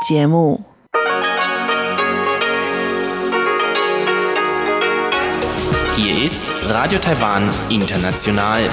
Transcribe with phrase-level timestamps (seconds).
[0.00, 0.64] 节目。
[5.96, 8.68] Hier ist Radio Taiwan International.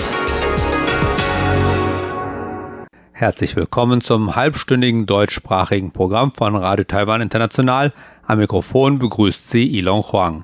[3.11, 7.93] Herzlich willkommen zum halbstündigen deutschsprachigen Programm von Radio Taiwan International.
[8.27, 10.43] Am Mikrofon begrüßt Sie Ilon Huang.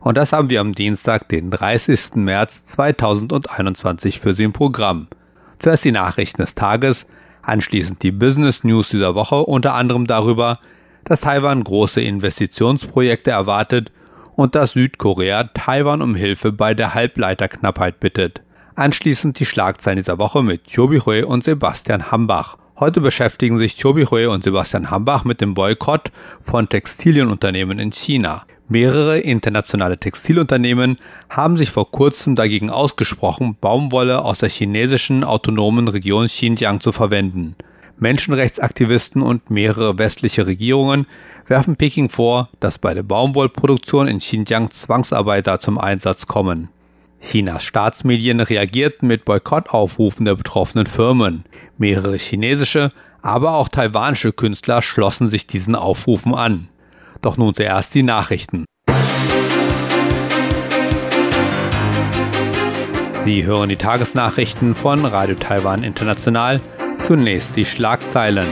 [0.00, 2.16] Und das haben wir am Dienstag, den 30.
[2.16, 5.08] März 2021 für Sie im Programm.
[5.58, 7.06] Zuerst die Nachrichten des Tages,
[7.42, 10.58] anschließend die Business News dieser Woche, unter anderem darüber,
[11.04, 13.92] dass Taiwan große Investitionsprojekte erwartet
[14.36, 18.40] und dass Südkorea Taiwan um Hilfe bei der Halbleiterknappheit bittet.
[18.74, 22.56] Anschließend die Schlagzeilen dieser Woche mit Chobi Hui und Sebastian Hambach.
[22.78, 28.44] Heute beschäftigen sich Chobi Hui und Sebastian Hambach mit dem Boykott von Textilienunternehmen in China.
[28.72, 30.96] Mehrere internationale Textilunternehmen
[31.28, 37.54] haben sich vor kurzem dagegen ausgesprochen, Baumwolle aus der chinesischen autonomen Region Xinjiang zu verwenden.
[37.98, 41.04] Menschenrechtsaktivisten und mehrere westliche Regierungen
[41.46, 46.70] werfen Peking vor, dass bei der Baumwollproduktion in Xinjiang Zwangsarbeiter zum Einsatz kommen.
[47.20, 51.44] Chinas Staatsmedien reagierten mit Boykottaufrufen der betroffenen Firmen.
[51.76, 56.68] Mehrere chinesische, aber auch taiwanische Künstler schlossen sich diesen Aufrufen an.
[57.20, 58.64] Doch nun zuerst die Nachrichten.
[63.24, 66.60] Sie hören die Tagesnachrichten von Radio Taiwan International
[66.98, 68.46] Zunächst die Schlagzeilen.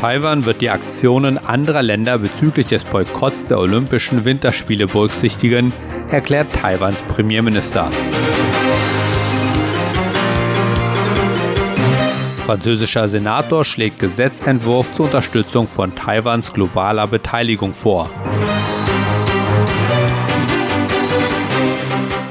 [0.00, 5.72] Taiwan wird die Aktionen anderer Länder bezüglich des Boykotts der Olympischen Winterspiele berücksichtigen,
[6.10, 7.90] erklärt Taiwans Premierminister.
[12.46, 18.08] Französischer Senator schlägt Gesetzentwurf zur Unterstützung von Taiwans globaler Beteiligung vor.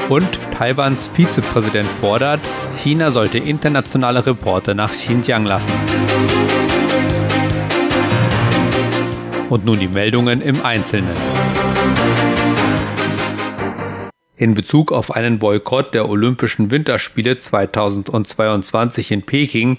[0.07, 2.39] Und Taiwans Vizepräsident fordert,
[2.75, 5.73] China sollte internationale Reporter nach Xinjiang lassen.
[9.49, 11.15] Und nun die Meldungen im Einzelnen.
[14.37, 19.77] In Bezug auf einen Boykott der Olympischen Winterspiele 2022 in Peking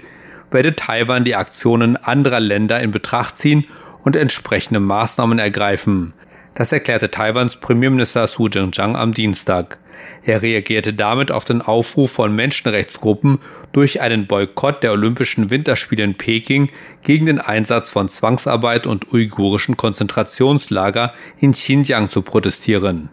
[0.51, 3.67] werde Taiwan die Aktionen anderer Länder in Betracht ziehen
[4.03, 6.15] und entsprechende Maßnahmen ergreifen.
[6.57, 9.79] Das erklärte Taiwans Premierminister Su Jing-chang am Dienstag.
[10.25, 13.41] Er reagierte damit auf den Aufruf von Menschenrechtsgruppen,
[13.73, 16.71] durch einen Boykott der Olympischen Winterspiele in Peking
[17.03, 23.11] gegen den Einsatz von Zwangsarbeit und uigurischen Konzentrationslager in Xinjiang zu protestieren.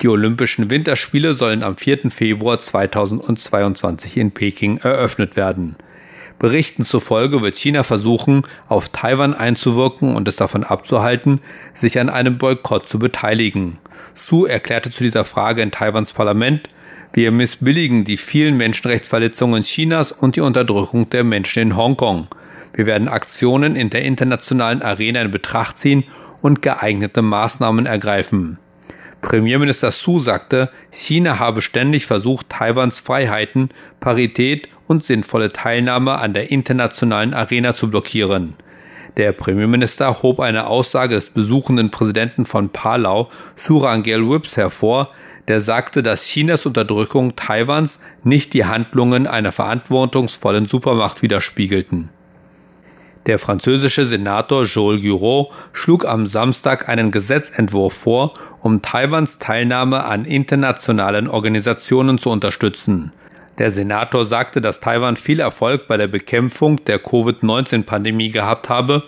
[0.00, 2.10] Die Olympischen Winterspiele sollen am 4.
[2.10, 5.76] Februar 2022 in Peking eröffnet werden.
[6.42, 11.40] Berichten zufolge wird China versuchen, auf Taiwan einzuwirken und es davon abzuhalten,
[11.72, 13.78] sich an einem Boykott zu beteiligen.
[14.12, 16.68] Su erklärte zu dieser Frage in Taiwans Parlament,
[17.12, 22.26] wir missbilligen die vielen Menschenrechtsverletzungen Chinas und die Unterdrückung der Menschen in Hongkong.
[22.74, 26.02] Wir werden Aktionen in der internationalen Arena in Betracht ziehen
[26.40, 28.58] und geeignete Maßnahmen ergreifen.
[29.22, 36.50] Premierminister Su sagte, China habe ständig versucht, Taiwans Freiheiten, Parität und sinnvolle Teilnahme an der
[36.50, 38.56] internationalen Arena zu blockieren.
[39.16, 45.10] Der Premierminister hob eine Aussage des besuchenden Präsidenten von Palau, Surangel Whips, hervor,
[45.48, 52.10] der sagte, dass Chinas Unterdrückung Taiwans nicht die Handlungen einer verantwortungsvollen Supermacht widerspiegelten.
[53.26, 60.24] Der französische Senator Joël Giraud schlug am Samstag einen Gesetzentwurf vor, um Taiwans Teilnahme an
[60.24, 63.12] internationalen Organisationen zu unterstützen.
[63.58, 69.04] Der Senator sagte, dass Taiwan viel Erfolg bei der Bekämpfung der Covid-19-Pandemie gehabt habe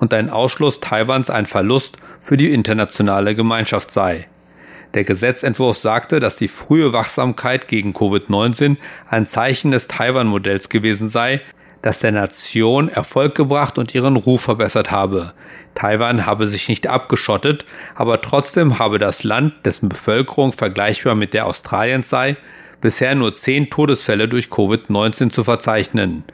[0.00, 4.26] und ein Ausschluss Taiwans ein Verlust für die internationale Gemeinschaft sei.
[4.94, 8.76] Der Gesetzentwurf sagte, dass die frühe Wachsamkeit gegen Covid-19
[9.08, 11.40] ein Zeichen des Taiwan-Modells gewesen sei,
[11.82, 15.34] das der Nation Erfolg gebracht und ihren Ruf verbessert habe.
[15.74, 21.46] Taiwan habe sich nicht abgeschottet, aber trotzdem habe das Land, dessen Bevölkerung vergleichbar mit der
[21.46, 22.36] Australiens sei,
[22.80, 26.24] bisher nur zehn Todesfälle durch Covid-19 zu verzeichnen.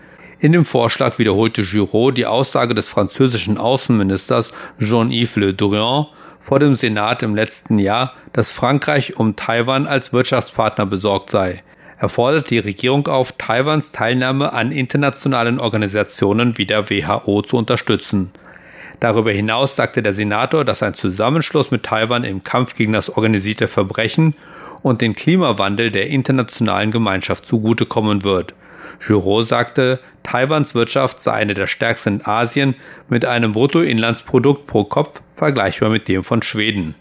[0.41, 6.07] In dem Vorschlag wiederholte Giraud die Aussage des französischen Außenministers Jean-Yves Le Drian
[6.39, 11.63] vor dem Senat im letzten Jahr, dass Frankreich um Taiwan als Wirtschaftspartner besorgt sei.
[12.01, 18.33] Er fordert die Regierung auf, Taiwans Teilnahme an internationalen Organisationen wie der WHO zu unterstützen.
[19.01, 23.69] Darüber hinaus sagte der Senator, dass ein Zusammenschluss mit Taiwan im Kampf gegen das organisierte
[23.69, 24.35] Verbrechen
[24.83, 28.55] und den Klimawandel der internationalen Gemeinschaft zugutekommen wird.
[29.05, 32.75] Giraud sagte, Taiwans Wirtschaft sei eine der stärksten in Asien
[33.09, 36.95] mit einem Bruttoinlandsprodukt pro Kopf vergleichbar mit dem von Schweden.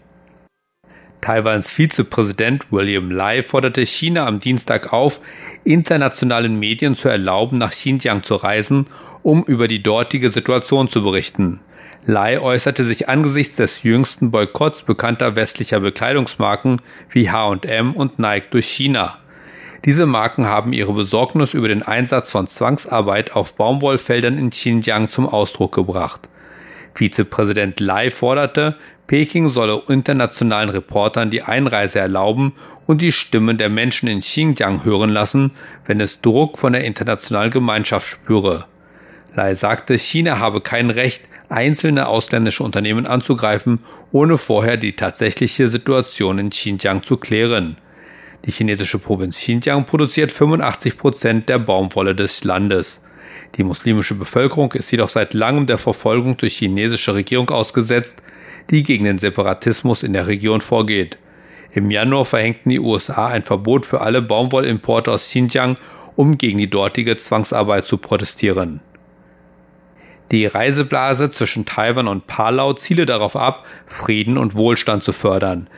[1.20, 5.20] Taiwans Vizepräsident William Lai forderte China am Dienstag auf,
[5.64, 8.86] internationalen Medien zu erlauben, nach Xinjiang zu reisen,
[9.22, 11.60] um über die dortige Situation zu berichten.
[12.06, 16.80] Lai äußerte sich angesichts des jüngsten Boykotts bekannter westlicher Bekleidungsmarken
[17.10, 19.18] wie H&M und Nike durch China.
[19.84, 25.28] Diese Marken haben ihre Besorgnis über den Einsatz von Zwangsarbeit auf Baumwollfeldern in Xinjiang zum
[25.28, 26.28] Ausdruck gebracht.
[26.98, 32.52] Vizepräsident Lai forderte, Peking solle internationalen Reportern die Einreise erlauben
[32.86, 35.52] und die Stimmen der Menschen in Xinjiang hören lassen,
[35.86, 38.66] wenn es Druck von der internationalen Gemeinschaft spüre.
[39.34, 43.78] Lai sagte, China habe kein Recht, einzelne ausländische Unternehmen anzugreifen,
[44.10, 47.76] ohne vorher die tatsächliche Situation in Xinjiang zu klären.
[48.44, 53.02] Die chinesische Provinz Xinjiang produziert 85 Prozent der Baumwolle des Landes.
[53.56, 58.22] Die muslimische Bevölkerung ist jedoch seit langem der Verfolgung durch chinesische Regierung ausgesetzt,
[58.70, 61.18] die gegen den Separatismus in der Region vorgeht.
[61.72, 65.76] Im Januar verhängten die USA ein Verbot für alle Baumwollimporte aus Xinjiang,
[66.16, 68.80] um gegen die dortige Zwangsarbeit zu protestieren.
[70.30, 75.68] Die Reiseblase zwischen Taiwan und Palau ziele darauf ab, Frieden und Wohlstand zu fördern.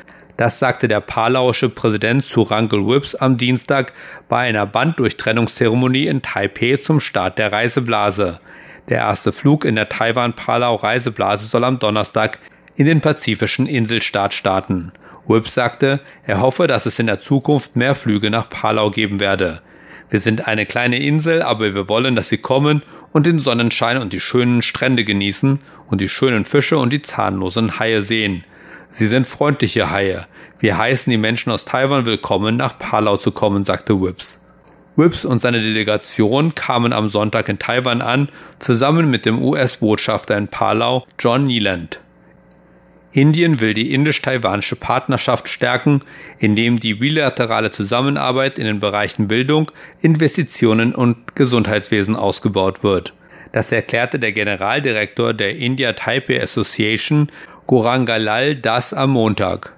[0.41, 3.93] Das sagte der palauische Präsident Surangel Whips am Dienstag
[4.27, 8.41] bei einer Banddurchtrennungszeremonie in Taipeh zum Start der Reiseblase.
[8.89, 12.39] Der erste Flug in der Taiwan-Palau-Reiseblase soll am Donnerstag
[12.75, 14.93] in den pazifischen Inselstaat starten.
[15.27, 19.61] Whips sagte, er hoffe, dass es in der Zukunft mehr Flüge nach Palau geben werde.
[20.09, 22.83] Wir sind eine kleine Insel, aber wir wollen, dass sie kommen
[23.13, 25.59] und den Sonnenschein und die schönen Strände genießen
[25.89, 28.43] und die schönen Fische und die zahnlosen Haie sehen.
[28.93, 30.27] Sie sind freundliche Haie.
[30.59, 34.45] Wir heißen die Menschen aus Taiwan willkommen, nach Palau zu kommen, sagte Whips.
[34.97, 38.29] Whips und seine Delegation kamen am Sonntag in Taiwan an,
[38.59, 42.01] zusammen mit dem US-Botschafter in Palau, John Neeland.
[43.13, 46.01] Indien will die indisch-taiwanische Partnerschaft stärken,
[46.39, 49.71] indem die bilaterale Zusammenarbeit in den Bereichen Bildung,
[50.01, 53.15] Investitionen und Gesundheitswesen ausgebaut wird.
[53.53, 57.31] Das erklärte der Generaldirektor der India Taipei Association
[57.71, 59.77] Gorangalal Das am Montag.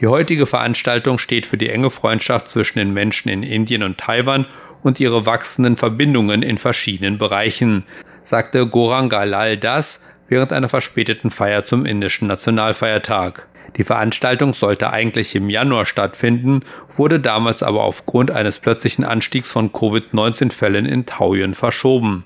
[0.00, 4.46] Die heutige Veranstaltung steht für die enge Freundschaft zwischen den Menschen in Indien und Taiwan
[4.82, 7.84] und ihre wachsenden Verbindungen in verschiedenen Bereichen,
[8.22, 13.46] sagte Gorangalal Das während einer verspäteten Feier zum indischen Nationalfeiertag.
[13.76, 19.70] Die Veranstaltung sollte eigentlich im Januar stattfinden, wurde damals aber aufgrund eines plötzlichen Anstiegs von
[19.70, 22.24] Covid-19-Fällen in Taoyuan verschoben.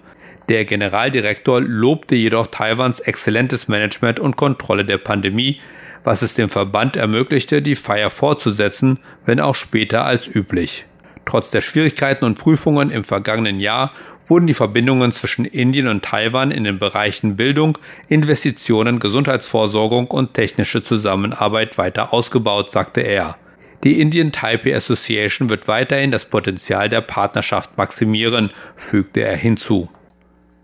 [0.48, 5.60] Der Generaldirektor lobte jedoch Taiwans exzellentes Management und Kontrolle der Pandemie,
[6.04, 10.86] was es dem Verband ermöglichte, die Feier fortzusetzen, wenn auch später als üblich.
[11.26, 13.92] Trotz der Schwierigkeiten und Prüfungen im vergangenen Jahr
[14.26, 17.76] wurden die Verbindungen zwischen Indien und Taiwan in den Bereichen Bildung,
[18.08, 23.36] Investitionen, Gesundheitsvorsorgung und technische Zusammenarbeit weiter ausgebaut, sagte er.
[23.84, 29.90] Die Indian Taipei Association wird weiterhin das Potenzial der Partnerschaft maximieren, fügte er hinzu.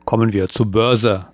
[0.05, 1.29] Kommen wir zur Börse.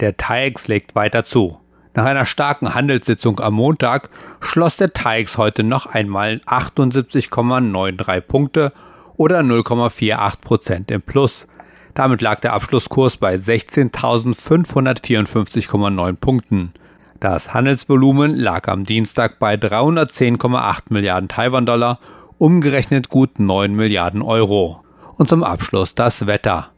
[0.00, 1.58] Der TAIEX legt weiter zu.
[1.94, 4.08] Nach einer starken Handelssitzung am Montag
[4.40, 8.72] schloss der TAIEX heute noch einmal 78,93 Punkte
[9.16, 11.46] oder 0,48 Prozent im Plus.
[11.94, 16.72] Damit lag der Abschlusskurs bei 16.554,9 Punkten.
[17.20, 22.00] Das Handelsvolumen lag am Dienstag bei 310,8 Milliarden Taiwan-Dollar,
[22.38, 24.82] umgerechnet gut 9 Milliarden Euro.
[25.18, 26.71] Und zum Abschluss das Wetter.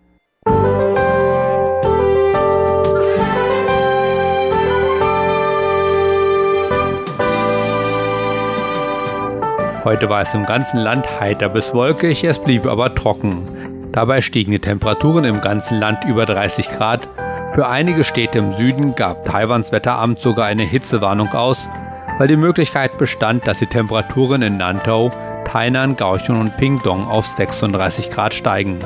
[9.84, 13.46] Heute war es im ganzen Land heiter bis wolkig, es blieb aber trocken.
[13.92, 17.06] Dabei stiegen die Temperaturen im ganzen Land über 30 Grad.
[17.52, 21.68] Für einige Städte im Süden gab Taiwans Wetteramt sogar eine Hitzewarnung aus,
[22.16, 25.10] weil die Möglichkeit bestand, dass die Temperaturen in Nantau,
[25.44, 28.78] Tainan, Kaohsiung und Pingdong auf 36 Grad steigen.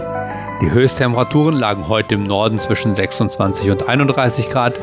[0.61, 4.75] Die Höchsttemperaturen lagen heute im Norden zwischen 26 und 31 Grad.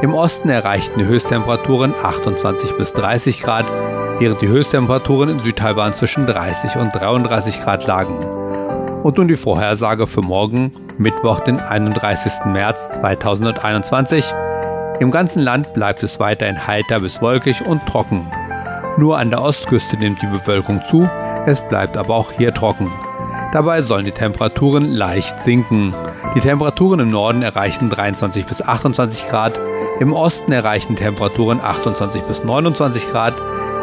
[0.00, 3.66] Im Osten erreichten die Höchsttemperaturen 28 bis 30 Grad,
[4.20, 8.16] während die Höchsttemperaturen in Südtaiwan zwischen 30 und 33 Grad lagen.
[9.02, 12.44] Und nun die Vorhersage für morgen, Mittwoch, den 31.
[12.44, 14.26] März 2021.
[15.00, 18.30] Im ganzen Land bleibt es weiterhin heiter bis wolkig und trocken.
[18.98, 21.08] Nur an der Ostküste nimmt die Bewölkung zu,
[21.46, 22.92] es bleibt aber auch hier trocken.
[23.52, 25.94] Dabei sollen die Temperaturen leicht sinken.
[26.34, 29.58] Die Temperaturen im Norden erreichen 23 bis 28 Grad,
[29.98, 33.34] im Osten erreichen Temperaturen 28 bis 29 Grad,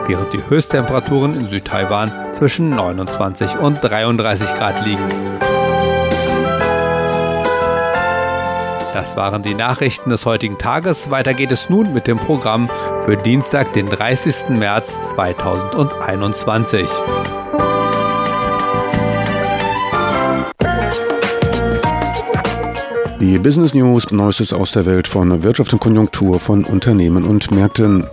[0.07, 5.07] während die Höchsttemperaturen in Südtaiwan zwischen 29 und 33 Grad liegen.
[8.93, 11.11] Das waren die Nachrichten des heutigen Tages.
[11.11, 12.67] Weiter geht es nun mit dem Programm
[13.01, 14.49] für Dienstag, den 30.
[14.49, 16.89] März 2021.
[23.19, 28.05] Die Business News, Neuestes aus der Welt von Wirtschaft und Konjunktur von Unternehmen und Märkten.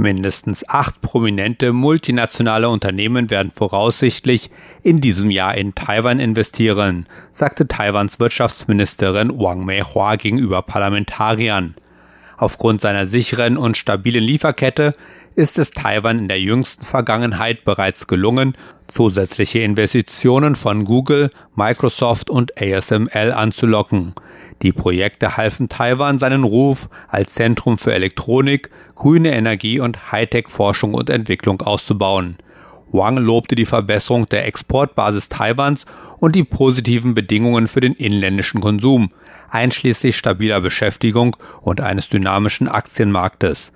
[0.00, 4.48] Mindestens acht prominente multinationale Unternehmen werden voraussichtlich
[4.84, 11.74] in diesem Jahr in Taiwan investieren, sagte Taiwans Wirtschaftsministerin Wang Meihua gegenüber Parlamentariern.
[12.36, 14.94] Aufgrund seiner sicheren und stabilen Lieferkette
[15.38, 18.56] ist es Taiwan in der jüngsten Vergangenheit bereits gelungen,
[18.88, 24.14] zusätzliche Investitionen von Google, Microsoft und ASML anzulocken.
[24.62, 31.08] Die Projekte halfen Taiwan seinen Ruf als Zentrum für Elektronik, grüne Energie und Hightech-Forschung und
[31.08, 32.38] Entwicklung auszubauen.
[32.90, 35.86] Wang lobte die Verbesserung der Exportbasis Taiwans
[36.18, 39.12] und die positiven Bedingungen für den inländischen Konsum,
[39.50, 43.72] einschließlich stabiler Beschäftigung und eines dynamischen Aktienmarktes.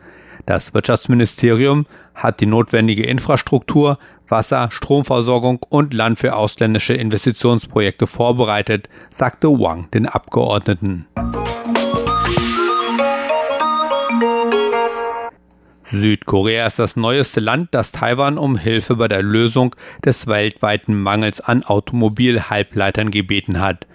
[0.47, 9.49] Das Wirtschaftsministerium hat die notwendige Infrastruktur, Wasser, Stromversorgung und Land für ausländische Investitionsprojekte vorbereitet, sagte
[9.49, 11.07] Wang den Abgeordneten.
[15.85, 21.41] Südkorea ist das neueste Land, das Taiwan um Hilfe bei der Lösung des weltweiten Mangels
[21.41, 23.87] an Automobilhalbleitern gebeten hat.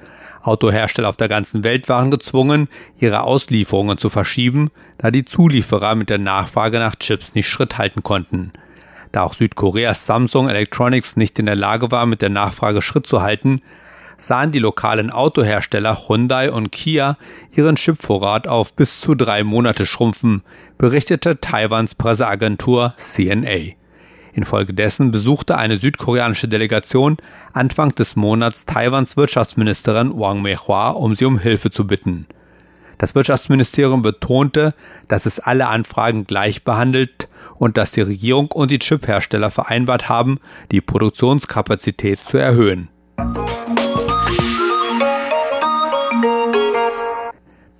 [0.47, 2.67] Autohersteller auf der ganzen Welt waren gezwungen,
[2.99, 8.03] ihre Auslieferungen zu verschieben, da die Zulieferer mit der Nachfrage nach Chips nicht Schritt halten
[8.03, 8.53] konnten.
[9.11, 13.21] Da auch Südkoreas Samsung Electronics nicht in der Lage war, mit der Nachfrage Schritt zu
[13.21, 13.61] halten,
[14.17, 17.17] sahen die lokalen Autohersteller Hyundai und Kia
[17.51, 20.43] ihren Chipvorrat auf bis zu drei Monate schrumpfen,
[20.77, 23.75] berichtete Taiwans Presseagentur CNA.
[24.37, 27.17] Infolgedessen besuchte eine südkoreanische Delegation
[27.53, 32.27] Anfang des Monats Taiwans Wirtschaftsministerin Wang Meihua, um sie um Hilfe zu bitten.
[32.99, 34.75] Das Wirtschaftsministerium betonte,
[35.07, 40.39] dass es alle Anfragen gleich behandelt und dass die Regierung und die Chiphersteller vereinbart haben,
[40.71, 42.89] die Produktionskapazität zu erhöhen.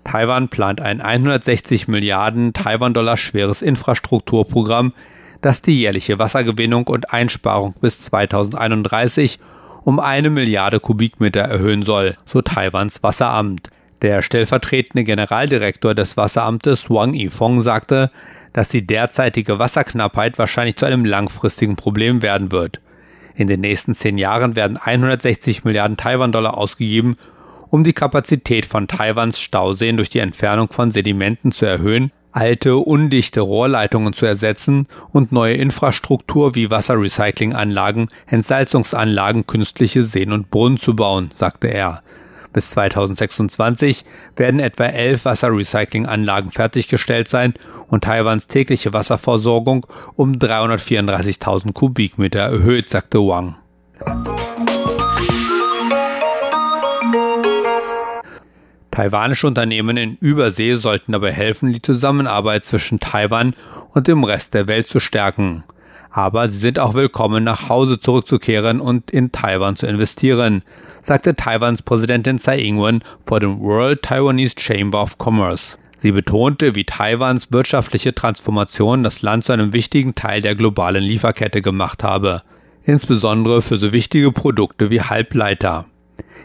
[0.05, 4.93] Taiwan plant ein 160 Milliarden Taiwan-Dollar schweres Infrastrukturprogramm
[5.41, 9.39] das die jährliche Wassergewinnung und Einsparung bis 2031
[9.83, 13.69] um eine Milliarde Kubikmeter erhöhen soll, so Taiwans Wasseramt.
[14.01, 18.11] Der stellvertretende Generaldirektor des Wasseramtes Wang Yifeng sagte,
[18.53, 22.81] dass die derzeitige Wasserknappheit wahrscheinlich zu einem langfristigen Problem werden wird.
[23.35, 27.15] In den nächsten zehn Jahren werden 160 Milliarden Taiwan-Dollar ausgegeben,
[27.69, 33.41] um die Kapazität von Taiwans Stauseen durch die Entfernung von Sedimenten zu erhöhen alte, undichte
[33.41, 41.31] Rohrleitungen zu ersetzen und neue Infrastruktur wie Wasserrecyclinganlagen, Entsalzungsanlagen, künstliche Seen und Brunnen zu bauen,
[41.33, 42.03] sagte er.
[42.53, 47.55] Bis 2026 werden etwa elf Wasserrecyclinganlagen fertiggestellt sein
[47.87, 53.55] und Taiwans tägliche Wasserversorgung um 334.000 Kubikmeter erhöht, sagte Wang.
[58.97, 63.53] Taiwanische Unternehmen in Übersee sollten dabei helfen, die Zusammenarbeit zwischen Taiwan
[63.93, 65.63] und dem Rest der Welt zu stärken.
[66.09, 70.63] Aber sie sind auch willkommen, nach Hause zurückzukehren und in Taiwan zu investieren,
[71.03, 75.77] sagte Taiwans Präsidentin Tsai Ing-wen vor dem World Taiwanese Chamber of Commerce.
[75.99, 81.61] Sie betonte, wie Taiwans wirtschaftliche Transformation das Land zu einem wichtigen Teil der globalen Lieferkette
[81.61, 82.41] gemacht habe,
[82.81, 85.85] insbesondere für so wichtige Produkte wie Halbleiter.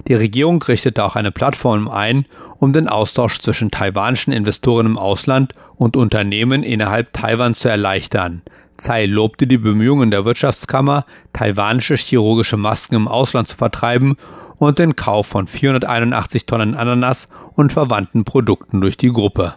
[0.09, 2.27] Die Regierung richtete auch eine Plattform ein,
[2.59, 8.43] um den Austausch zwischen taiwanischen Investoren im Ausland und Unternehmen innerhalb Taiwans zu erleichtern.
[8.77, 14.17] Tsai lobte die Bemühungen der Wirtschaftskammer, taiwanische chirurgische Masken im Ausland zu vertreiben
[14.59, 19.55] und den Kauf von 481 Tonnen Ananas und verwandten Produkten durch die Gruppe.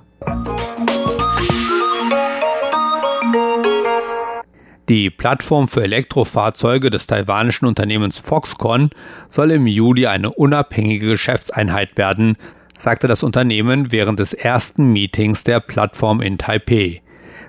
[4.88, 8.92] Die Plattform für Elektrofahrzeuge des taiwanischen Unternehmens Foxconn
[9.30, 12.38] soll im Juli eine unabhängige Geschäftseinheit werden,
[12.77, 17.01] sagte das Unternehmen während des ersten Meetings der Plattform in Taipei.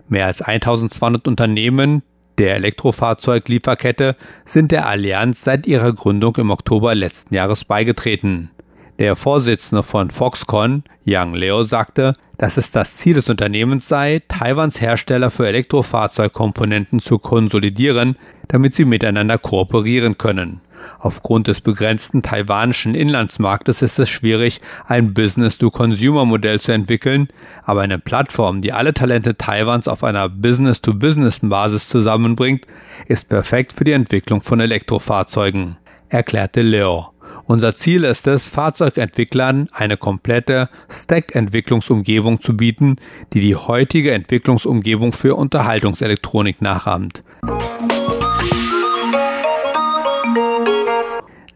[0.09, 2.03] Mehr als 1200 Unternehmen
[2.39, 4.17] der Elektrofahrzeuglieferkette
[4.47, 8.51] sind der Allianz seit ihrer Gründung im Oktober letzten Jahres beigetreten.
[8.99, 14.81] Der Vorsitzende von Foxconn, Yang Leo, sagte, dass es das Ziel des Unternehmens sei, Taiwans
[14.81, 18.17] Hersteller für Elektrofahrzeugkomponenten zu konsolidieren,
[18.49, 20.63] damit sie miteinander kooperieren können.
[20.99, 27.29] Aufgrund des begrenzten taiwanischen Inlandsmarktes ist es schwierig, ein Business-to-Consumer-Modell zu entwickeln,
[27.65, 32.67] aber eine Plattform, die alle Talente Taiwans auf einer Business-to-Business-Basis zusammenbringt,
[33.09, 35.77] ist perfekt für die Entwicklung von Elektrofahrzeugen.
[36.09, 37.16] erklärte Leo.
[37.45, 42.97] Unser Ziel ist es, Fahrzeugentwicklern eine komplette Stack-Entwicklungsumgebung zu bieten,
[43.33, 47.23] die die heutige Entwicklungsumgebung für Unterhaltungselektronik nachahmt.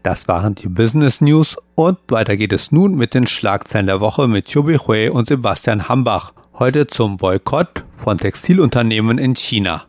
[0.03, 4.27] Das waren die Business News und weiter geht es nun mit den Schlagzeilen der Woche
[4.27, 6.33] mit Chubi Hui und Sebastian Hambach.
[6.57, 9.85] Heute zum Boykott von Textilunternehmen in China.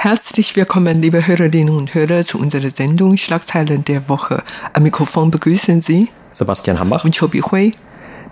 [0.00, 4.44] Herzlich willkommen, liebe Hörerinnen und Hörer, zu unserer Sendung Schlagzeilen der Woche.
[4.72, 7.72] Am Mikrofon begrüßen Sie Sebastian Hambach und Chobi Hui.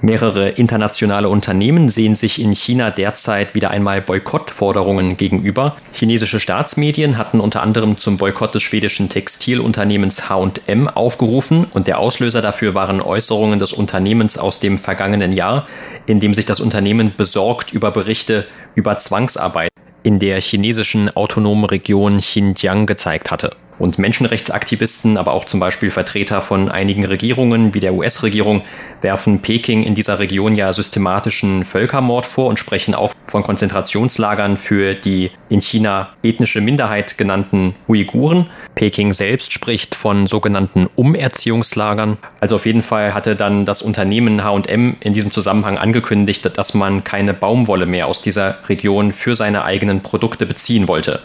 [0.01, 5.75] Mehrere internationale Unternehmen sehen sich in China derzeit wieder einmal Boykottforderungen gegenüber.
[5.93, 12.43] Chinesische Staatsmedien hatten unter anderem zum Boykott des schwedischen Textilunternehmens H&M aufgerufen und der Auslöser
[12.43, 15.67] dafür waren Äußerungen des Unternehmens aus dem vergangenen Jahr,
[16.07, 18.47] in dem sich das Unternehmen besorgt über Berichte
[18.77, 19.71] über Zwangsarbeit
[20.07, 26.43] in der chinesischen autonomen Region Xinjiang gezeigt hatte und Menschenrechtsaktivisten, aber auch zum Beispiel Vertreter
[26.43, 28.63] von einigen Regierungen wie der US-Regierung
[29.01, 34.95] werfen Peking in dieser Region ja systematischen Völkermord vor und sprechen auch von Konzentrationslagern für
[34.95, 38.49] die in China ethnische Minderheit genannten Uiguren.
[38.75, 42.19] Peking selbst spricht von sogenannten Umerziehungslagern.
[42.41, 47.05] Also auf jeden Fall hatte dann das Unternehmen H&M in diesem Zusammenhang angekündigt, dass man
[47.05, 51.21] keine Baumwolle mehr aus dieser Region für seine eigenen Produkte beziehen wollte.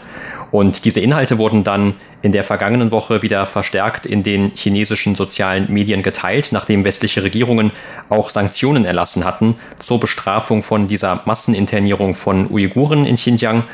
[0.52, 5.72] Und diese Inhalte wurden dann in der vergangenen Woche wieder verstärkt in den chinesischen sozialen
[5.72, 7.72] Medien geteilt, nachdem westliche Regierungen
[8.10, 13.64] auch Sanktionen erlassen hatten zur Bestrafung von dieser Masseninternierung von Uiguren in Xinjiang.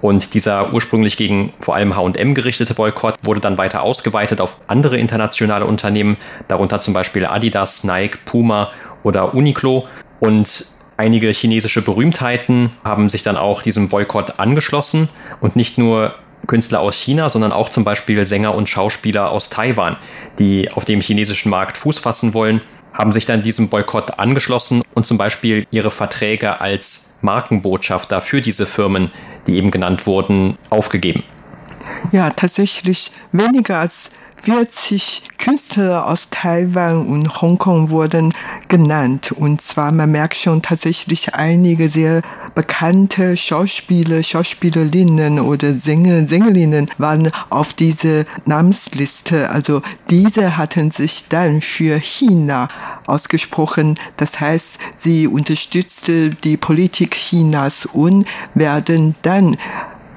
[0.00, 4.98] Und dieser ursprünglich gegen vor allem HM gerichtete Boykott wurde dann weiter ausgeweitet auf andere
[4.98, 6.16] internationale Unternehmen,
[6.48, 8.72] darunter zum Beispiel Adidas, Nike, Puma
[9.04, 9.84] oder Uniqlo.
[10.18, 15.08] Und einige chinesische Berühmtheiten haben sich dann auch diesem Boykott angeschlossen
[15.40, 19.96] und nicht nur Künstler aus China, sondern auch zum Beispiel Sänger und Schauspieler aus Taiwan,
[20.38, 22.60] die auf dem chinesischen Markt Fuß fassen wollen,
[22.92, 28.66] haben sich dann diesem Boykott angeschlossen und zum Beispiel ihre Verträge als Markenbotschafter für diese
[28.66, 29.10] Firmen,
[29.46, 31.22] die eben genannt wurden, aufgegeben.
[32.12, 34.10] Ja, tatsächlich weniger als
[34.44, 38.34] 40 Künstler aus Taiwan und Hongkong wurden
[38.68, 39.32] genannt.
[39.32, 42.20] Und zwar, man merkt schon tatsächlich einige sehr
[42.54, 49.48] bekannte Schauspieler, Schauspielerinnen oder Sänger, Sängerinnen waren auf diese Namensliste.
[49.48, 49.80] Also
[50.10, 52.68] diese hatten sich dann für China
[53.06, 53.98] ausgesprochen.
[54.18, 59.56] Das heißt, sie unterstützte die Politik Chinas und werden dann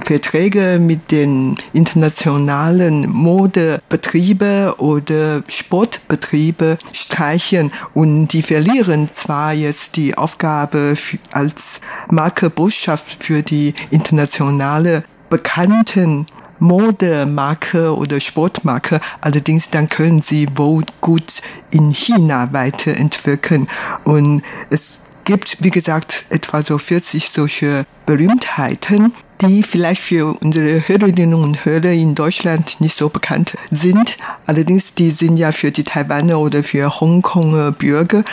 [0.08, 10.96] Verträge mit den internationalen Modebetriebe oder Sportbetriebe streichen und die verlieren zwar jetzt die Aufgabe
[11.34, 16.26] als Markebotschaft für die internationale bekannten
[16.60, 23.67] Modemarke oder Sportmarke, allerdings dann können sie wohl gut in China weiterentwickeln.
[24.06, 31.34] Und es gibt, wie gesagt, etwa so 40 solche Berühmtheiten, die vielleicht für unsere Hörerinnen
[31.34, 34.17] und Hörer in Deutschland nicht so bekannt sind.
[34.45, 38.23] Allerdings, die sind ja für die Taiwaner oder für Hongkonger Bürger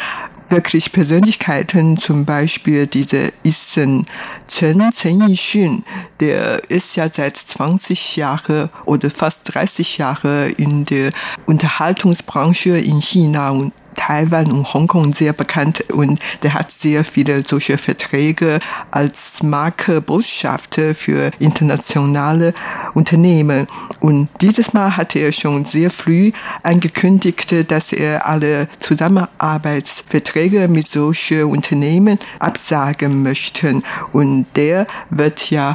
[0.48, 4.06] wirklich Persönlichkeiten, zum Beispiel diese Isen
[4.46, 5.84] Chen, Chen Yixun,
[6.20, 11.10] der ist ja seit 20 Jahren oder fast 30 Jahren in der
[11.46, 13.70] Unterhaltungsbranche in China
[14.06, 18.58] Taiwan und Hongkong sehr bekannt und der hat sehr viele solche Verträge
[18.90, 22.52] als Markebotschafter für internationale
[22.92, 23.66] Unternehmen.
[24.00, 31.44] Und dieses Mal hat er schon sehr früh angekündigt, dass er alle Zusammenarbeitsverträge mit solchen
[31.44, 33.80] Unternehmen absagen möchte.
[34.12, 35.72] Und der wird ja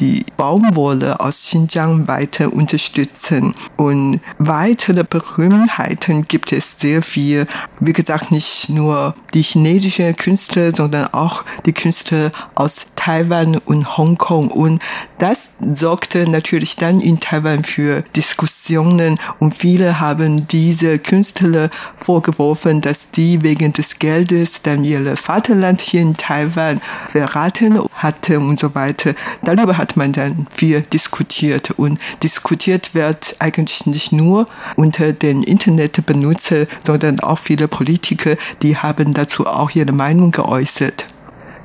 [0.00, 3.54] die Baumwolle aus Xinjiang weiter unterstützen.
[3.76, 7.46] Und weitere Berühmtheiten gibt es sehr viel.
[7.80, 14.48] Wie gesagt, nicht nur die chinesischen Künstler, sondern auch die Künstler aus Taiwan und Hongkong.
[14.48, 14.82] Und
[15.18, 23.10] das sorgte natürlich dann in Taiwan für Diskussionen und viele haben diese Künstler vorgeworfen, dass
[23.10, 29.14] die wegen des Geldes dann ihr Vaterland hier in Taiwan verraten hatten und so weiter.
[29.42, 34.46] Darüber hat man dann viel diskutiert und diskutiert wird eigentlich nicht nur
[34.76, 41.06] unter den Internetbenutzern, sondern auch viele Politiker, die haben dazu auch ihre Meinung geäußert.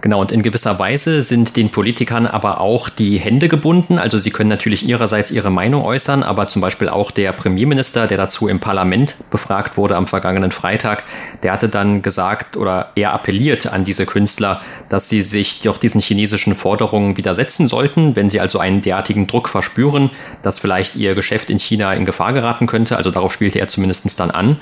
[0.04, 3.98] Genau, und in gewisser Weise sind den Politikern aber auch die Hände gebunden.
[3.98, 8.18] Also sie können natürlich ihrerseits ihre Meinung äußern, aber zum Beispiel auch der Premierminister, der
[8.18, 11.06] dazu im Parlament befragt wurde am vergangenen Freitag,
[11.42, 16.02] der hatte dann gesagt oder er appelliert an diese Künstler, dass sie sich doch diesen
[16.02, 20.10] chinesischen Forderungen widersetzen sollten, wenn sie also einen derartigen Druck verspüren,
[20.42, 22.98] dass vielleicht ihr Geschäft in China in Gefahr geraten könnte.
[22.98, 24.58] Also darauf spielte er zumindest dann an.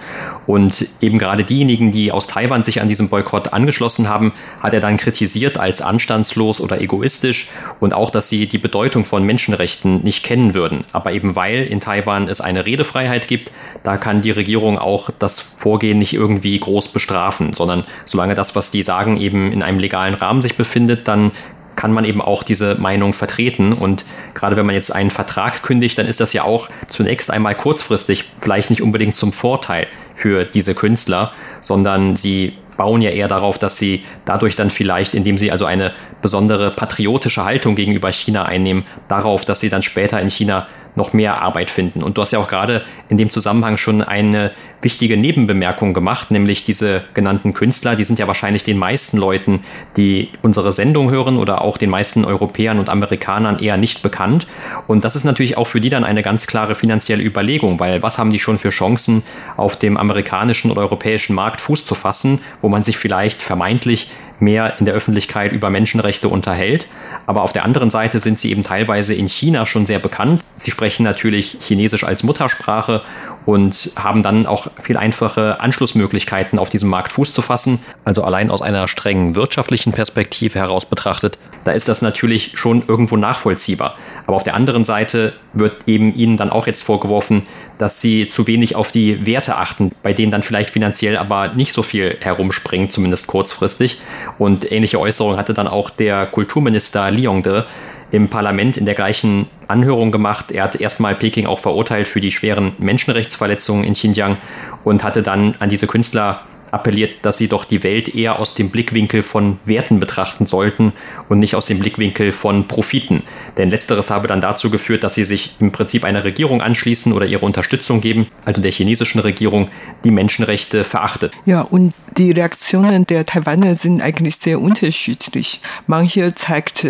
[0.45, 4.81] Und eben gerade diejenigen, die aus Taiwan sich an diesem Boykott angeschlossen haben, hat er
[4.81, 10.23] dann kritisiert als anstandslos oder egoistisch und auch, dass sie die Bedeutung von Menschenrechten nicht
[10.23, 10.83] kennen würden.
[10.91, 13.51] Aber eben weil in Taiwan es eine Redefreiheit gibt,
[13.83, 18.71] da kann die Regierung auch das Vorgehen nicht irgendwie groß bestrafen, sondern solange das, was
[18.71, 21.31] die sagen, eben in einem legalen Rahmen sich befindet, dann
[21.75, 23.73] kann man eben auch diese Meinung vertreten.
[23.73, 27.55] Und gerade wenn man jetzt einen Vertrag kündigt, dann ist das ja auch zunächst einmal
[27.55, 31.31] kurzfristig vielleicht nicht unbedingt zum Vorteil für diese Künstler,
[31.61, 35.93] sondern sie bauen ja eher darauf, dass sie dadurch dann vielleicht, indem sie also eine
[36.21, 41.41] besondere patriotische Haltung gegenüber China einnehmen, darauf, dass sie dann später in China noch mehr
[41.41, 42.03] Arbeit finden.
[42.03, 44.51] Und du hast ja auch gerade in dem Zusammenhang schon eine
[44.81, 49.63] wichtige Nebenbemerkung gemacht, nämlich diese genannten Künstler, die sind ja wahrscheinlich den meisten Leuten,
[49.97, 54.47] die unsere Sendung hören oder auch den meisten Europäern und Amerikanern eher nicht bekannt.
[54.87, 58.17] Und das ist natürlich auch für die dann eine ganz klare finanzielle Überlegung, weil was
[58.17, 59.23] haben die schon für Chancen,
[59.57, 64.09] auf dem amerikanischen oder europäischen Markt Fuß zu fassen, wo man sich vielleicht vermeintlich
[64.41, 66.87] mehr in der Öffentlichkeit über Menschenrechte unterhält.
[67.25, 70.43] Aber auf der anderen Seite sind sie eben teilweise in China schon sehr bekannt.
[70.57, 73.01] Sie sprechen natürlich Chinesisch als Muttersprache
[73.45, 77.79] und haben dann auch viel einfache Anschlussmöglichkeiten auf diesem Markt Fuß zu fassen.
[78.05, 83.17] Also allein aus einer strengen wirtschaftlichen Perspektive heraus betrachtet, da ist das natürlich schon irgendwo
[83.17, 83.95] nachvollziehbar.
[84.27, 87.43] Aber auf der anderen Seite wird eben ihnen dann auch jetzt vorgeworfen,
[87.77, 91.73] dass sie zu wenig auf die Werte achten, bei denen dann vielleicht finanziell aber nicht
[91.73, 93.99] so viel herumspringt, zumindest kurzfristig.
[94.37, 97.65] Und ähnliche Äußerungen hatte dann auch der Kulturminister Liongde
[98.11, 100.51] im Parlament in der gleichen Anhörung gemacht.
[100.51, 104.37] Er hat erstmal Peking auch verurteilt für die schweren Menschenrechtsverletzungen in Xinjiang
[104.83, 108.69] und hatte dann an diese Künstler appelliert, dass sie doch die Welt eher aus dem
[108.69, 110.93] Blickwinkel von Werten betrachten sollten
[111.29, 113.23] und nicht aus dem Blickwinkel von Profiten.
[113.57, 117.25] Denn letzteres habe dann dazu geführt, dass sie sich im Prinzip einer Regierung anschließen oder
[117.25, 119.69] ihre Unterstützung geben, also der chinesischen Regierung,
[120.03, 121.33] die Menschenrechte verachtet.
[121.45, 125.61] Ja, und die Reaktionen der Taiwaner sind eigentlich sehr unterschiedlich.
[125.87, 126.85] Manche zeigt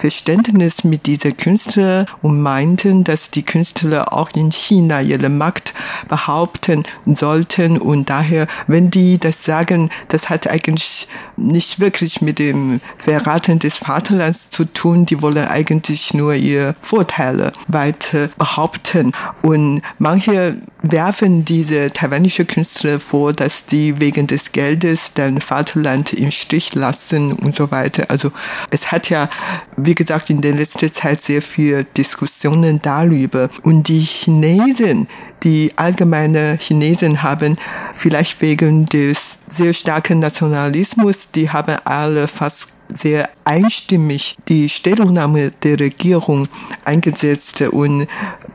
[0.00, 5.74] Verständnis mit dieser Künstler und meinten, dass die Künstler auch in China ihre Macht
[6.08, 7.76] behaupten sollten.
[7.76, 11.06] Und daher, wenn die das sagen, das hat eigentlich
[11.40, 15.06] nicht wirklich mit dem Verraten des Vaterlands zu tun.
[15.06, 19.12] Die wollen eigentlich nur ihre Vorteile weiter behaupten.
[19.42, 26.30] Und manche werfen diese taiwanische Künstler vor, dass die wegen des Geldes dein Vaterland im
[26.30, 28.04] Stich lassen und so weiter.
[28.08, 28.30] Also
[28.70, 29.28] es hat ja,
[29.76, 33.50] wie gesagt, in der letzten Zeit sehr viele Diskussionen darüber.
[33.62, 35.08] Und die Chinesen,
[35.42, 37.56] die allgemeine Chinesen haben,
[37.94, 45.80] vielleicht wegen des sehr starken Nationalismus, die haben alle fast sehr einstimmig die Stellungnahme der
[45.80, 46.48] Regierung
[46.84, 48.06] eingesetzt und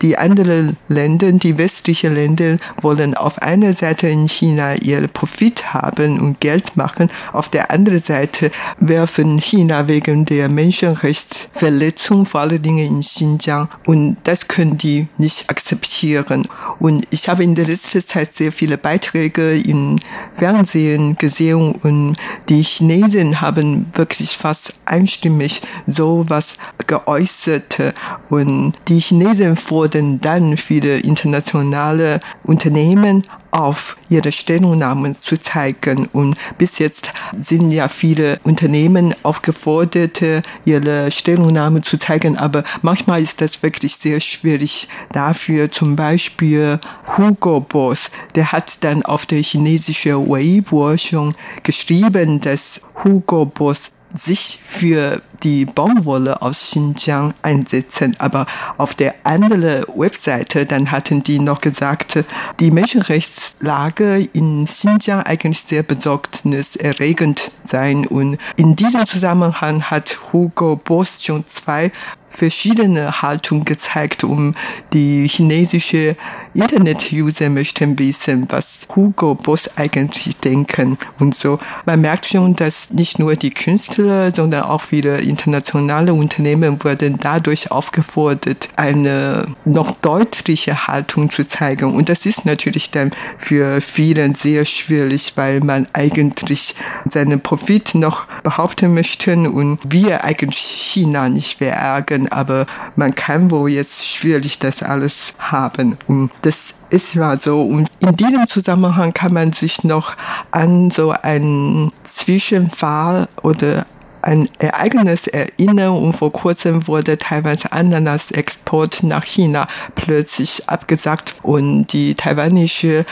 [0.02, 6.20] die anderen Länder, die westlichen Länder wollen auf einer Seite in China ihr Profit haben
[6.20, 12.86] und Geld machen, auf der anderen Seite werfen China wegen der Menschenrechtsverletzung vor allen Dingen
[12.86, 16.48] in Xinjiang und das können die nicht akzeptieren.
[16.80, 20.00] Und ich habe in der letzten Zeit sehr viele Beiträge im
[20.36, 22.16] Fernsehen gesehen und
[22.50, 26.58] die Chinesen haben wirklich fast einstimmig sowas
[26.88, 27.94] geäußert
[28.30, 33.24] und die Chinesen fordern dann viele internationale Unternehmen
[33.56, 36.08] auf, ihre Stellungnahmen zu zeigen.
[36.12, 40.22] Und bis jetzt sind ja viele Unternehmen aufgefordert,
[40.66, 42.38] ihre Stellungnahmen zu zeigen.
[42.38, 44.90] Aber manchmal ist das wirklich sehr schwierig.
[45.14, 46.80] Dafür zum Beispiel
[47.18, 51.34] Hugo Boss, der hat dann auf der chinesischen Weibo schon
[51.64, 58.16] geschrieben, dass Hugo Boss sich für die Baumwolle aus Xinjiang einsetzen.
[58.20, 58.46] Aber
[58.78, 62.24] auf der anderen Webseite, dann hatten die noch gesagt,
[62.60, 68.08] die Menschenrechtslage in Xinjiang eigentlich sehr besorgniserregend sein.
[68.08, 71.92] Und in diesem Zusammenhang hat Hugo Boss schon zwei
[72.36, 74.56] verschiedene Haltungen gezeigt, um
[74.94, 76.16] die chinesische
[76.54, 81.60] Internet-User möchten wissen, was Hugo Boss eigentlich denken und so.
[81.86, 87.72] Man merkt schon, dass nicht nur die Künstler, sondern auch viele internationale Unternehmen wurden dadurch
[87.72, 91.94] aufgefordert, eine noch deutliche Haltung zu zeigen.
[91.94, 96.76] Und das ist natürlich dann für vielen sehr schwierig, weil man eigentlich
[97.10, 103.70] seinen Profit noch behaupten möchte und wir eigentlich China nicht verärgern, aber man kann wohl
[103.70, 105.98] jetzt schwierig das alles haben.
[106.08, 107.62] Und das ist ja so.
[107.62, 110.16] Und in diesem Zusammenhang kann man sich noch
[110.52, 113.86] an so einen Zwischenfall oder
[114.22, 122.16] ein Ereignis erinnern und vor kurzem wurde Taiwans Ananas-Export nach China plötzlich abgesagt und die
[122.16, 123.06] taiwanische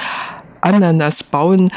[0.61, 1.69] Ananasbauern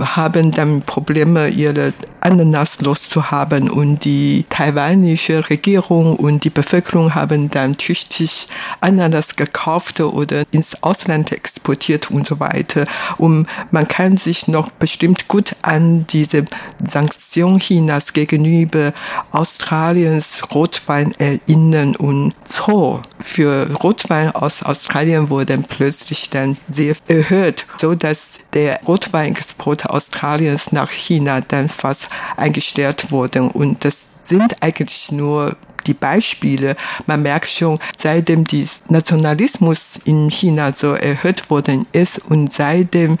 [0.00, 7.76] haben dann Probleme, ihre Ananas loszuhaben und die taiwanische Regierung und die Bevölkerung haben dann
[7.76, 8.48] tüchtig
[8.80, 12.86] Ananas gekauft oder ins Ausland exportiert und so weiter.
[13.18, 16.44] Und man kann sich noch bestimmt gut an diese
[16.82, 18.92] Sanktion Chinas gegenüber
[19.32, 27.94] Australiens Rotwein erinnern und Zoll für Rotwein aus Australien wurde plötzlich dann sehr erhöht, so
[27.94, 33.42] dass der Rotweinexport Australiens nach China dann fast eingestellt wurde.
[33.42, 36.76] Und das sind eigentlich nur die Beispiele.
[37.06, 43.16] Man merkt schon, seitdem der Nationalismus in China so erhöht worden ist und seitdem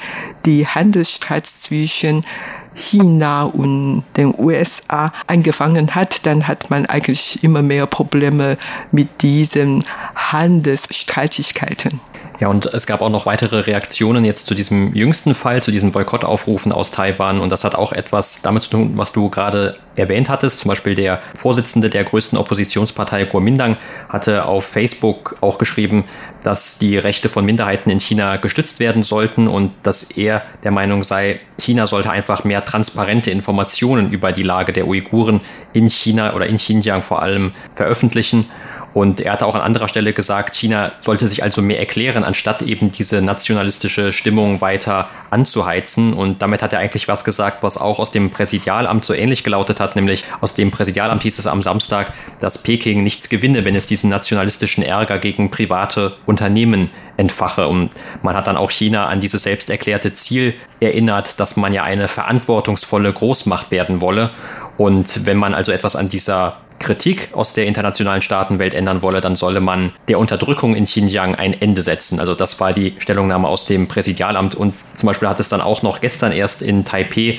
[0.46, 2.24] die Handelsstreit zwischen
[2.74, 8.56] China und den USA angefangen hat, dann hat man eigentlich immer mehr Probleme
[8.90, 12.00] mit diesen Handelsstreitigkeiten.
[12.42, 15.92] Ja, und es gab auch noch weitere Reaktionen jetzt zu diesem jüngsten Fall, zu diesen
[15.92, 17.38] Boykottaufrufen aus Taiwan.
[17.38, 20.58] Und das hat auch etwas damit zu tun, was du gerade erwähnt hattest.
[20.58, 23.76] Zum Beispiel der Vorsitzende der größten Oppositionspartei Kuomintang
[24.08, 26.02] hatte auf Facebook auch geschrieben,
[26.42, 31.04] dass die Rechte von Minderheiten in China gestützt werden sollten und dass er der Meinung
[31.04, 35.40] sei, China sollte einfach mehr transparente Informationen über die Lage der Uiguren
[35.74, 38.46] in China oder in Xinjiang vor allem veröffentlichen.
[38.94, 42.62] Und er hatte auch an anderer Stelle gesagt, China sollte sich also mehr erklären, anstatt
[42.62, 46.12] eben diese nationalistische Stimmung weiter anzuheizen.
[46.12, 49.80] Und damit hat er eigentlich was gesagt, was auch aus dem Präsidialamt so ähnlich gelautet
[49.80, 53.86] hat, nämlich aus dem Präsidialamt hieß es am Samstag, dass Peking nichts gewinne, wenn es
[53.86, 57.68] diesen nationalistischen Ärger gegen private Unternehmen entfache.
[57.68, 57.90] Und
[58.22, 62.08] man hat dann auch China an dieses selbst erklärte Ziel erinnert, dass man ja eine
[62.08, 64.30] verantwortungsvolle Großmacht werden wolle.
[64.76, 69.36] Und wenn man also etwas an dieser Kritik aus der internationalen Staatenwelt ändern wolle, dann
[69.36, 72.20] solle man der Unterdrückung in Xinjiang ein Ende setzen.
[72.20, 74.54] Also das war die Stellungnahme aus dem Präsidialamt.
[74.54, 77.38] Und zum Beispiel hat es dann auch noch gestern erst in Taipei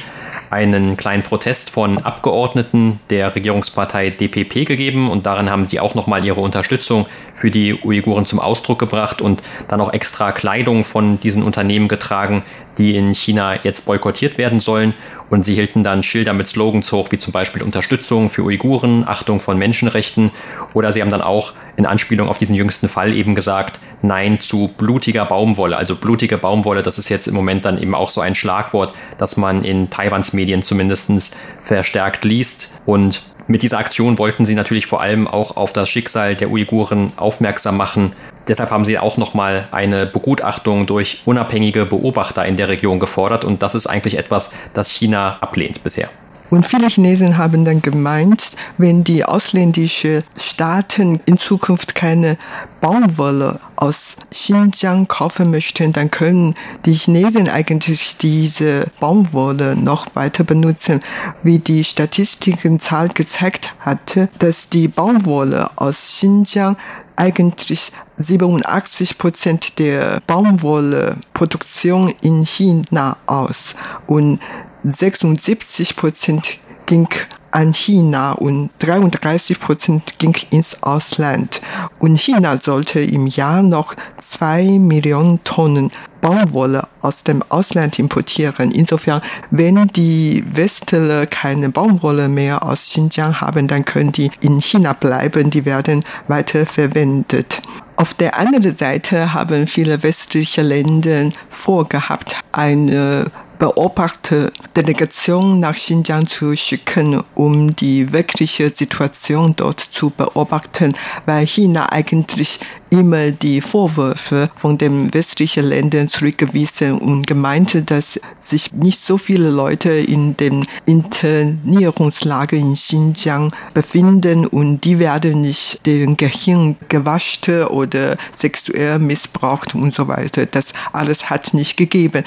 [0.54, 6.24] einen kleinen Protest von Abgeordneten der Regierungspartei DPP gegeben und darin haben sie auch nochmal
[6.26, 11.42] ihre Unterstützung für die Uiguren zum Ausdruck gebracht und dann auch extra Kleidung von diesen
[11.42, 12.44] Unternehmen getragen,
[12.78, 14.94] die in China jetzt boykottiert werden sollen.
[15.30, 19.33] Und sie hielten dann Schilder mit Slogans hoch, wie zum Beispiel Unterstützung für Uiguren, Achtung
[19.40, 20.32] von Menschenrechten.
[20.74, 24.70] Oder sie haben dann auch in Anspielung auf diesen jüngsten Fall eben gesagt, Nein zu
[24.78, 25.78] blutiger Baumwolle.
[25.78, 29.38] Also blutige Baumwolle, das ist jetzt im Moment dann eben auch so ein Schlagwort, das
[29.38, 32.82] man in Taiwans Medien zumindest verstärkt liest.
[32.86, 37.12] Und mit dieser Aktion wollten sie natürlich vor allem auch auf das Schicksal der Uiguren
[37.18, 38.14] aufmerksam machen.
[38.48, 43.62] Deshalb haben sie auch nochmal eine Begutachtung durch unabhängige Beobachter in der Region gefordert und
[43.62, 46.10] das ist eigentlich etwas, das China ablehnt bisher.
[46.54, 52.38] Und viele Chinesen haben dann gemeint, wenn die ausländischen Staaten in Zukunft keine
[52.80, 56.54] Baumwolle aus Xinjiang kaufen möchten, dann können
[56.86, 61.00] die Chinesen eigentlich diese Baumwolle noch weiter benutzen.
[61.42, 66.78] Wie die Statistikenzahl gezeigt hatte, dass die Baumwolle aus Xinjiang
[67.16, 73.74] eigentlich 87 Prozent der Baumwolleproduktion in China aus
[74.06, 74.40] und
[74.84, 77.08] 76 Prozent ging
[77.52, 81.62] an China und 33 Prozent ging ins Ausland.
[82.00, 88.72] Und China sollte im Jahr noch zwei Millionen Tonnen Baumwolle aus dem Ausland importieren.
[88.72, 94.94] Insofern, wenn die Westler keine Baumwolle mehr aus Xinjiang haben, dann können die in China
[94.94, 97.62] bleiben, die werden weiter verwendet.
[97.98, 103.30] Auf der anderen Seite haben viele westliche Länder vorgehabt, eine
[103.64, 110.94] Beobachterdelegation nach Xinjiang zu schicken, um die wirkliche Situation dort zu beobachten,
[111.26, 118.74] weil China eigentlich immer die Vorwürfe von den westlichen Ländern zurückgewiesen und gemeint, dass sich
[118.74, 126.18] nicht so viele Leute in dem Internierungslager in Xinjiang befinden und die werden nicht deren
[126.18, 130.46] Gehirn gewaschen oder sexuell missbraucht und so weiter.
[130.46, 132.26] Das alles hat nicht gegeben.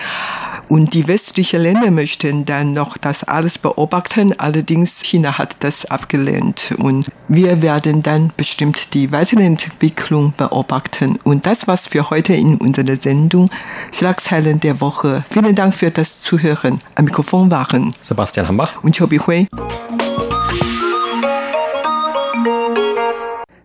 [0.69, 4.35] Und die westlichen Länder möchten dann noch das alles beobachten.
[4.39, 6.75] Allerdings China hat das abgelehnt.
[6.79, 11.19] Und wir werden dann bestimmt die weitere Entwicklung beobachten.
[11.23, 13.49] Und das war's für heute in unserer Sendung
[13.93, 15.25] Schlagzeilen der Woche.
[15.31, 16.81] Vielen Dank für das Zuhören.
[16.97, 19.47] Am Mikrofon waren Sebastian Hambach und Chobi Hui.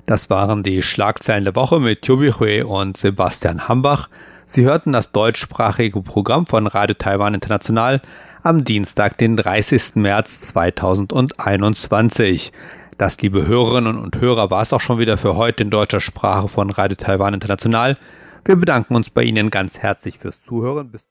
[0.05, 4.07] Das waren die Schlagzeilen der Woche mit Chobi Hui und Sebastian Hambach.
[4.53, 8.01] Sie hörten das deutschsprachige Programm von Radio Taiwan International
[8.43, 9.95] am Dienstag, den 30.
[9.95, 12.51] März 2021.
[12.97, 16.49] Das, liebe Hörerinnen und Hörer, war es auch schon wieder für heute in deutscher Sprache
[16.49, 17.95] von Radio Taiwan International.
[18.43, 20.91] Wir bedanken uns bei Ihnen ganz herzlich fürs Zuhören.
[20.91, 21.09] Bis